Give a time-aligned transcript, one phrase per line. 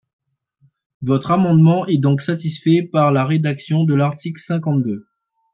[1.03, 5.05] Votre amendement est donc satisfait par la rédaction de l’article cinquante-deux.